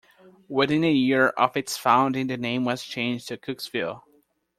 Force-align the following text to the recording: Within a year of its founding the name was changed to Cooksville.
Within 0.49 0.83
a 0.83 0.91
year 0.91 1.27
of 1.27 1.55
its 1.55 1.77
founding 1.77 2.25
the 2.25 2.35
name 2.35 2.65
was 2.65 2.81
changed 2.83 3.27
to 3.27 3.37
Cooksville. 3.37 4.01